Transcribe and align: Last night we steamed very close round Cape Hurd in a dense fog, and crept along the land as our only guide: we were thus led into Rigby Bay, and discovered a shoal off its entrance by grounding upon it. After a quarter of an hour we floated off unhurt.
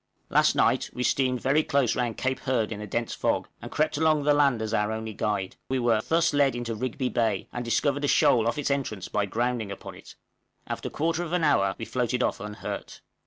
Last 0.31 0.55
night 0.55 0.89
we 0.93 1.03
steamed 1.03 1.41
very 1.41 1.61
close 1.61 1.95
round 1.95 2.17
Cape 2.17 2.39
Hurd 2.39 2.71
in 2.71 2.81
a 2.81 2.87
dense 2.87 3.13
fog, 3.13 3.47
and 3.61 3.69
crept 3.69 3.97
along 3.99 4.23
the 4.23 4.33
land 4.33 4.59
as 4.59 4.73
our 4.73 4.91
only 4.91 5.13
guide: 5.13 5.57
we 5.69 5.77
were 5.77 6.01
thus 6.07 6.33
led 6.33 6.55
into 6.55 6.73
Rigby 6.73 7.07
Bay, 7.07 7.47
and 7.53 7.63
discovered 7.63 8.03
a 8.03 8.07
shoal 8.07 8.47
off 8.47 8.57
its 8.57 8.71
entrance 8.71 9.09
by 9.09 9.27
grounding 9.27 9.71
upon 9.71 9.93
it. 9.93 10.15
After 10.65 10.87
a 10.87 10.91
quarter 10.91 11.21
of 11.21 11.33
an 11.33 11.43
hour 11.43 11.75
we 11.77 11.85
floated 11.85 12.23
off 12.23 12.39
unhurt. 12.39 13.01